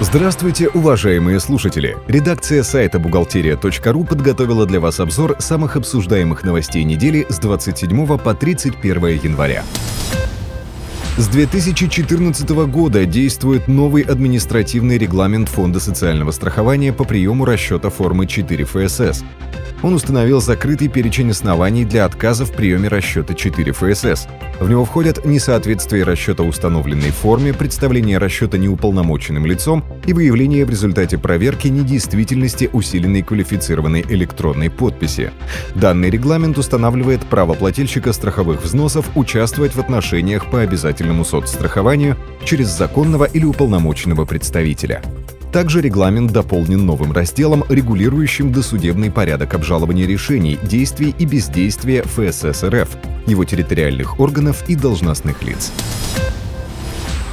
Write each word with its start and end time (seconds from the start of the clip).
Здравствуйте, 0.00 0.68
уважаемые 0.68 1.40
слушатели! 1.40 1.96
Редакция 2.06 2.62
сайта 2.62 3.00
бухгалтерия.ру 3.00 4.04
подготовила 4.04 4.64
для 4.64 4.78
вас 4.78 5.00
обзор 5.00 5.34
самых 5.40 5.74
обсуждаемых 5.74 6.44
новостей 6.44 6.84
недели 6.84 7.26
с 7.28 7.40
27 7.40 8.16
по 8.16 8.32
31 8.32 9.06
января. 9.20 9.64
С 11.16 11.26
2014 11.26 12.48
года 12.70 13.06
действует 13.06 13.66
новый 13.66 14.04
административный 14.04 14.98
регламент 14.98 15.48
Фонда 15.48 15.80
социального 15.80 16.30
страхования 16.30 16.92
по 16.92 17.02
приему 17.02 17.44
расчета 17.44 17.90
формы 17.90 18.28
4 18.28 18.64
ФСС. 18.66 19.24
Он 19.82 19.94
установил 19.94 20.40
закрытый 20.40 20.86
перечень 20.86 21.32
оснований 21.32 21.84
для 21.84 22.04
отказа 22.04 22.44
в 22.44 22.52
приеме 22.52 22.86
расчета 22.86 23.34
4 23.34 23.72
ФСС. 23.72 24.28
В 24.60 24.68
него 24.68 24.84
входят 24.84 25.24
несоответствие 25.24 26.02
расчета 26.02 26.42
установленной 26.42 27.10
форме, 27.10 27.54
представление 27.54 28.18
расчета 28.18 28.58
неуполномоченным 28.58 29.46
лицом 29.46 29.84
и 30.04 30.12
выявление 30.12 30.64
в 30.64 30.70
результате 30.70 31.16
проверки 31.16 31.68
недействительности 31.68 32.68
усиленной 32.72 33.22
квалифицированной 33.22 34.04
электронной 34.08 34.68
подписи. 34.68 35.30
Данный 35.76 36.10
регламент 36.10 36.58
устанавливает 36.58 37.24
право 37.24 37.54
плательщика 37.54 38.12
страховых 38.12 38.64
взносов 38.64 39.06
участвовать 39.14 39.76
в 39.76 39.80
отношениях 39.80 40.50
по 40.50 40.60
обязательному 40.60 41.24
соцстрахованию 41.24 42.16
через 42.44 42.66
законного 42.68 43.24
или 43.24 43.44
уполномоченного 43.44 44.24
представителя. 44.24 45.02
Также 45.58 45.80
регламент 45.80 46.30
дополнен 46.30 46.86
новым 46.86 47.10
разделом, 47.10 47.64
регулирующим 47.68 48.52
досудебный 48.52 49.10
порядок 49.10 49.54
обжалования 49.54 50.06
решений, 50.06 50.56
действий 50.62 51.12
и 51.18 51.26
бездействия 51.26 52.04
ФСС 52.04 52.62
РФ, 52.62 52.96
его 53.26 53.44
территориальных 53.44 54.20
органов 54.20 54.62
и 54.68 54.76
должностных 54.76 55.42
лиц. 55.42 55.72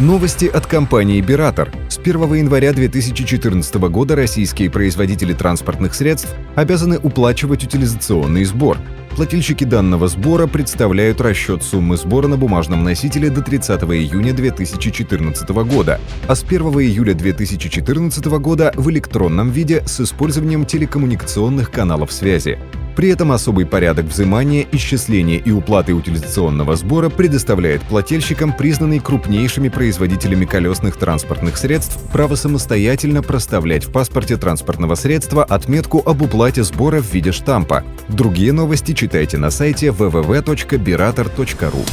Новости 0.00 0.46
от 0.46 0.66
компании 0.66 1.20
«Биратор». 1.20 1.70
С 1.88 1.98
1 1.98 2.34
января 2.34 2.72
2014 2.72 3.74
года 3.76 4.16
российские 4.16 4.68
производители 4.68 5.32
транспортных 5.34 5.94
средств 5.94 6.34
обязаны 6.56 6.98
уплачивать 6.98 7.62
утилизационный 7.62 8.44
сбор– 8.44 8.76
Плательщики 9.16 9.62
данного 9.62 10.08
сбора 10.08 10.48
представляют 10.48 11.20
расчет 11.20 11.62
суммы 11.62 11.96
сбора 11.96 12.26
на 12.26 12.36
бумажном 12.36 12.82
носителе 12.82 13.30
до 13.30 13.42
30 13.42 13.82
июня 13.82 14.32
2014 14.32 15.48
года, 15.50 16.00
а 16.26 16.34
с 16.34 16.42
1 16.42 16.60
июля 16.60 17.14
2014 17.14 18.24
года 18.24 18.72
в 18.74 18.90
электронном 18.90 19.50
виде 19.50 19.84
с 19.86 20.00
использованием 20.00 20.66
телекоммуникационных 20.66 21.70
каналов 21.70 22.10
связи. 22.10 22.58
При 22.96 23.08
этом 23.08 23.32
особый 23.32 23.66
порядок 23.66 24.06
взимания, 24.06 24.66
исчисления 24.72 25.38
и 25.38 25.50
уплаты 25.50 25.94
утилизационного 25.94 26.76
сбора 26.76 27.08
предоставляет 27.08 27.82
плательщикам, 27.82 28.52
признанный 28.56 29.00
крупнейшими 29.00 29.68
производителями 29.68 30.44
колесных 30.44 30.96
транспортных 30.96 31.56
средств, 31.56 31.98
право 32.12 32.36
самостоятельно 32.36 33.22
проставлять 33.22 33.84
в 33.84 33.92
паспорте 33.92 34.36
транспортного 34.36 34.94
средства 34.94 35.42
отметку 35.44 36.02
об 36.04 36.22
уплате 36.22 36.62
сбора 36.62 37.00
в 37.02 37.12
виде 37.12 37.32
штампа. 37.32 37.84
Другие 38.08 38.52
новости 38.52 38.92
читайте 38.92 39.38
на 39.38 39.50
сайте 39.50 39.88
www.birator.ru. 39.88 41.84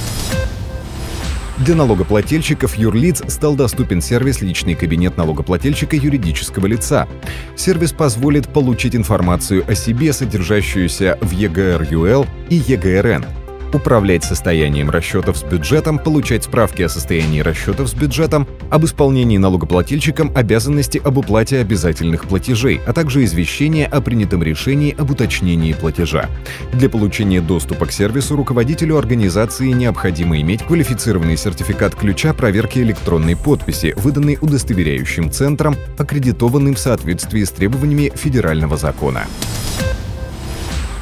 Для 1.58 1.76
налогоплательщиков 1.76 2.76
юрлиц 2.76 3.22
стал 3.28 3.56
доступен 3.56 4.02
сервис 4.02 4.42
«Личный 4.42 4.74
кабинет 4.74 5.18
налогоплательщика 5.18 5.96
юридического 5.96 6.66
лица». 6.66 7.08
Сервис 7.56 7.92
позволит 7.92 8.48
получить 8.48 8.96
информацию 8.96 9.64
о 9.68 9.76
себе, 9.76 10.14
содержащуюся 10.14 11.18
в 11.22 11.32
ЕГР-ЮЛ 11.32 12.26
и 12.50 12.56
ЕГРН– 12.56 13.26
управлять 13.76 14.24
состоянием 14.24 14.90
расчетов 14.90 15.38
с 15.38 15.44
бюджетом, 15.44 16.00
получать 16.00 16.44
справки 16.44 16.82
о 16.82 16.90
состоянии 16.90 17.42
расчетов 17.42 17.90
с 17.90 17.94
бюджетом, 17.94 18.48
об 18.70 18.86
исполнении 18.86 19.38
налогоплательщикам 19.38 20.32
обязанности 20.36 21.02
об 21.04 21.18
уплате 21.18 21.60
обязательных 21.60 22.26
платежей, 22.26 22.82
а 22.86 22.94
также 22.94 23.24
извещение 23.24 23.86
о 23.88 24.02
принятом 24.02 24.44
решении 24.44 24.96
об 24.98 25.12
уточнении 25.12 25.74
платежа. 25.74 26.30
Для 26.74 26.90
получения 26.90 27.42
доступа 27.42 27.86
к 27.86 27.92
сервису 27.92 28.36
руководителю 28.36 28.98
организации 28.98 29.70
необходимо 29.70 30.40
иметь 30.42 30.64
квалифицированный 30.64 31.38
сертификат 31.38 31.96
ключа 31.96 32.34
проверки 32.34 32.80
электронной 32.80 33.36
подписи, 33.36 33.94
выданный 33.98 34.38
удостоверяющим 34.40 35.32
центром, 35.32 35.76
аккредитованным 35.98 36.76
в 36.76 36.80
соответствии 36.80 37.44
с 37.44 37.52
требованиями 37.52 38.12
федерального 38.16 38.78
закона. 38.78 39.26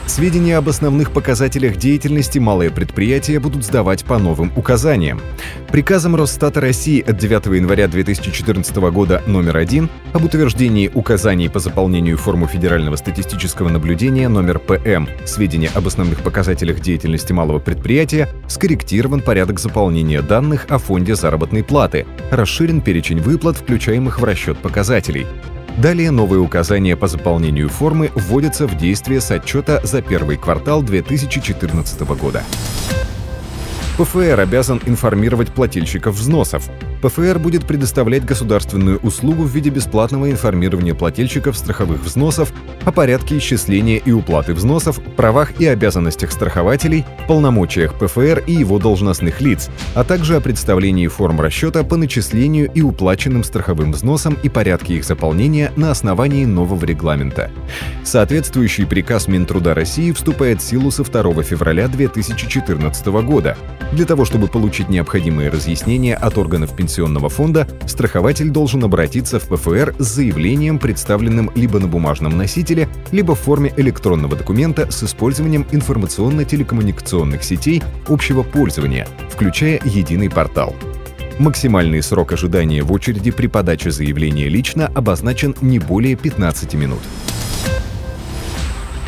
Сведения 0.10 0.58
об 0.58 0.68
основных 0.68 1.12
показателях 1.12 1.78
деятельности 1.78 2.40
малые 2.40 2.72
предприятия 2.72 3.40
будут 3.40 3.64
сдавать 3.64 4.04
по 4.04 4.18
новым 4.18 4.52
указаниям. 4.56 5.22
Приказом 5.72 6.16
Росстата 6.16 6.60
России 6.60 7.00
от 7.00 7.18
9 7.20 7.46
января 7.56 7.88
2014 7.88 8.76
года 8.92 9.22
номер 9.28 9.58
1 9.58 9.88
об 10.14 10.26
утверждении 10.26 10.90
указаний 10.92 11.48
по 11.48 11.60
заполнению 11.60 12.18
формы 12.18 12.48
Федерального 12.48 12.96
статистического 12.96 13.70
наблюдения 13.70 14.28
номер 14.30 14.58
ПМ 14.58 15.06
«Сведения 15.28 15.70
об 15.76 15.86
основных 15.86 16.22
показателях 16.22 16.80
деятельности 16.80 17.32
малого 17.32 17.60
предприятия» 17.60 18.30
скорректирован 18.48 19.22
порядок 19.22 19.60
заполнения 19.60 20.24
данных 20.24 20.66
о 20.70 20.80
фонде 20.80 21.14
заработной 21.14 21.64
платы, 21.64 22.08
расширен 22.32 22.82
перечень 22.82 23.20
выплат, 23.20 23.58
включаемых 23.58 24.20
в 24.20 24.24
расчет 24.24 24.58
показателей. 24.58 25.28
Далее 25.82 26.12
новые 26.12 26.42
указания 26.42 26.98
по 26.98 27.08
заполнению 27.08 27.70
формы 27.70 28.12
вводятся 28.14 28.68
в 28.68 28.76
действие 28.76 29.22
с 29.22 29.32
отчета 29.32 29.80
за 29.86 30.02
первый 30.02 30.36
квартал 30.36 30.84
2014 30.84 32.02
года. 32.20 32.44
ПФР 33.98 34.42
обязан 34.42 34.82
информировать 34.86 35.54
плательщиков 35.54 36.16
взносов. 36.16 36.70
ПФР 37.02 37.40
будет 37.40 37.66
предоставлять 37.66 38.26
государственную 38.26 39.00
услугу 39.00 39.44
в 39.44 39.50
виде 39.50 39.70
бесплатного 39.70 40.30
информирования 40.30 40.94
плательщиков 40.94 41.58
страховых 41.58 42.02
взносов 42.04 42.52
о 42.86 42.92
порядке 42.92 43.38
исчисления 43.38 43.98
и 43.98 44.12
уплаты 44.12 44.54
взносов, 44.54 45.00
правах 45.16 45.60
и 45.62 45.66
обязанностях 45.66 46.32
страхователей, 46.32 47.06
полномочиях 47.28 47.94
ПФР 47.96 48.44
и 48.48 48.54
его 48.54 48.80
должностных 48.80 49.40
лиц, 49.40 49.70
а 49.96 50.04
также 50.04 50.36
о 50.36 50.42
представлении 50.42 51.08
форм 51.08 51.40
расчета 51.40 51.84
по 51.84 51.96
начислению 51.96 52.70
и 52.74 52.82
уплаченным 52.82 53.44
страховым 53.44 53.94
взносам 53.94 54.38
и 54.44 54.50
порядке 54.50 54.96
их 54.96 55.06
заполнения 55.06 55.72
на 55.76 55.92
основании 55.92 56.46
нового 56.46 56.84
регламента. 56.84 57.52
Соответствующий 58.04 58.86
приказ 58.86 59.28
Минтруда 59.28 59.74
России 59.74 60.12
вступает 60.12 60.62
в 60.62 60.66
силу 60.66 60.92
со 60.92 61.04
2 61.04 61.44
февраля 61.44 61.88
2014 61.88 63.06
года. 63.08 63.58
Для 63.92 64.06
того, 64.06 64.26
чтобы 64.26 64.48
получить 64.48 64.90
необходимые 64.90 65.50
разъяснения 65.50 66.16
от 66.16 66.38
органов 66.38 66.76
пенсионного 66.90 67.30
фонда, 67.30 67.68
страхователь 67.86 68.50
должен 68.50 68.84
обратиться 68.84 69.40
в 69.40 69.44
ПФР 69.44 69.94
с 70.00 70.08
заявлением, 70.08 70.80
представленным 70.80 71.52
либо 71.54 71.80
на 71.80 71.88
бумажном 71.88 72.36
носителе, 72.36 72.90
либо 73.12 73.36
в 73.36 73.40
форме 73.40 73.72
электронного 73.78 74.36
документа 74.36 74.90
с 74.90 75.04
использованием 75.04 75.68
информационно-телекоммуникационных 75.72 77.44
сетей 77.44 77.84
общего 78.08 78.42
пользования, 78.42 79.08
включая 79.30 79.80
единый 79.84 80.32
портал. 80.32 80.76
Максимальный 81.38 82.02
срок 82.02 82.34
ожидания 82.34 82.82
в 82.82 82.92
очереди 82.92 83.30
при 83.30 83.46
подаче 83.46 83.92
заявления 83.92 84.50
лично 84.50 84.88
обозначен 84.88 85.56
не 85.62 85.78
более 85.78 86.16
15 86.16 86.74
минут. 86.74 87.02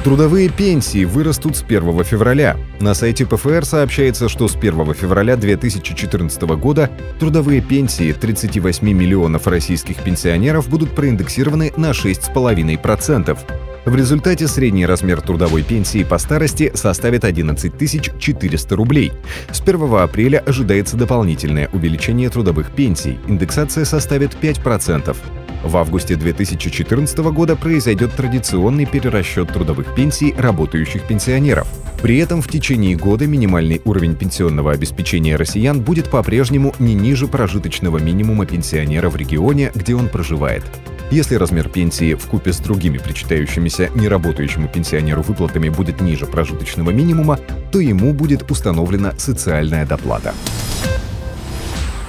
Трудовые 0.03 0.49
пенсии 0.49 1.05
вырастут 1.05 1.55
с 1.55 1.61
1 1.61 2.03
февраля. 2.03 2.57
На 2.79 2.95
сайте 2.95 3.23
ПФР 3.27 3.63
сообщается, 3.63 4.29
что 4.29 4.47
с 4.47 4.55
1 4.55 4.95
февраля 4.95 5.35
2014 5.35 6.41
года 6.41 6.89
трудовые 7.19 7.61
пенсии 7.61 8.11
38 8.11 8.91
миллионов 8.91 9.45
российских 9.45 9.97
пенсионеров 9.97 10.67
будут 10.69 10.95
проиндексированы 10.95 11.71
на 11.77 11.91
6,5%. 11.91 13.37
В 13.85 13.95
результате 13.95 14.47
средний 14.47 14.87
размер 14.87 15.21
трудовой 15.21 15.61
пенсии 15.61 16.03
по 16.03 16.17
старости 16.17 16.71
составит 16.73 17.23
11 17.23 18.19
400 18.19 18.75
рублей. 18.75 19.11
С 19.51 19.61
1 19.61 19.93
апреля 19.97 20.39
ожидается 20.39 20.97
дополнительное 20.97 21.69
увеличение 21.73 22.31
трудовых 22.31 22.71
пенсий. 22.71 23.19
Индексация 23.27 23.85
составит 23.85 24.35
5%. 24.41 25.15
В 25.63 25.77
августе 25.77 26.15
2014 26.15 27.17
года 27.19 27.55
произойдет 27.55 28.15
традиционный 28.15 28.85
перерасчет 28.85 29.53
трудовых 29.53 29.93
пенсий 29.93 30.33
работающих 30.35 31.03
пенсионеров. 31.03 31.67
При 32.01 32.17
этом 32.17 32.41
в 32.41 32.47
течение 32.47 32.95
года 32.95 33.27
минимальный 33.27 33.79
уровень 33.85 34.15
пенсионного 34.15 34.71
обеспечения 34.71 35.35
россиян 35.35 35.79
будет 35.79 36.09
по-прежнему 36.09 36.73
не 36.79 36.95
ниже 36.95 37.27
прожиточного 37.27 37.99
минимума 37.99 38.47
пенсионера 38.47 39.09
в 39.09 39.15
регионе, 39.15 39.71
где 39.75 39.93
он 39.93 40.09
проживает. 40.09 40.63
Если 41.11 41.35
размер 41.35 41.69
пенсии 41.69 42.15
в 42.15 42.25
купе 42.25 42.53
с 42.53 42.57
другими 42.57 42.97
причитающимися 42.97 43.89
неработающему 43.93 44.67
пенсионеру 44.67 45.21
выплатами 45.21 45.69
будет 45.69 46.01
ниже 46.01 46.25
прожиточного 46.25 46.89
минимума, 46.89 47.37
то 47.71 47.79
ему 47.79 48.13
будет 48.13 48.49
установлена 48.49 49.13
социальная 49.17 49.85
доплата. 49.85 50.33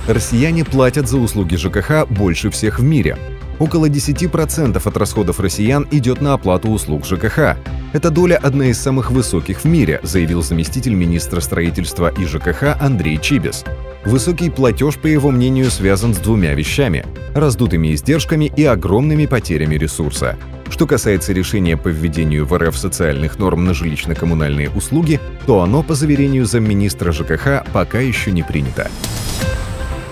Россияне 0.09 0.65
платят 0.65 1.09
за 1.09 1.19
услуги 1.19 1.57
ЖКХ 1.57 2.07
больше 2.09 2.51
всех 2.51 2.79
в 2.79 2.83
мире. 2.83 3.19
Около 3.63 3.89
10% 3.89 4.83
от 4.85 4.97
расходов 4.97 5.39
россиян 5.39 5.87
идет 5.93 6.21
на 6.21 6.35
оплату 6.35 6.69
услуг 6.69 7.07
ЖКХ. 7.07 7.57
Эта 7.93 8.11
доля 8.11 8.35
одна 8.43 8.67
из 8.67 8.81
самых 8.81 9.13
высоких 9.13 9.61
в 9.61 9.67
мире, 9.67 10.01
заявил 10.03 10.43
заместитель 10.43 10.95
министра 10.95 11.41
строительства 11.41 12.09
и 12.09 12.25
ЖКХ 12.25 12.77
Андрей 12.81 13.21
Чибис. 13.23 13.65
Высокий 14.05 14.51
платеж, 14.51 14.99
по 14.99 15.07
его 15.07 15.31
мнению, 15.31 15.71
связан 15.71 16.13
с 16.13 16.19
двумя 16.19 16.55
вещами– 16.55 17.07
раздутыми 17.37 17.95
издержками 17.95 18.53
и 18.57 18.65
огромными 18.65 19.27
потерями 19.27 19.77
ресурса. 19.77 20.37
Что 20.69 20.89
касается 20.89 21.33
решения 21.33 21.77
по 21.77 21.87
введению 21.87 22.47
в 22.47 22.59
РФ 22.59 22.77
социальных 22.77 23.39
норм 23.39 23.65
на 23.65 23.71
жилищно-коммунальные 23.71 24.77
услуги, 24.77 25.21
то 25.47 25.61
оно, 25.61 25.85
по 25.85 25.95
заверению 25.95 26.47
замминистра 26.47 27.13
ЖКХ, 27.13 27.65
пока 27.73 28.01
еще 28.01 28.33
не 28.33 28.43
принято. 28.43 28.91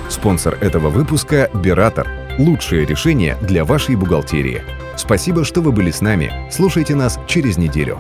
Спонсор 0.08 0.56
этого 0.61 0.88
выпуска– 0.88 1.50
Биратор– 1.55 2.06
лучшее 2.40 2.87
решение 2.87 3.37
для 3.42 3.64
вашей 3.64 3.96
бухгалтерии. 3.96 4.62
Спасибо, 4.96 5.44
что 5.44 5.60
вы 5.60 5.72
были 5.72 5.90
с 5.90 6.00
нами. 6.00 6.32
Слушайте 6.50 6.94
нас 6.94 7.19
через 7.26 7.58
неделю. 7.58 7.98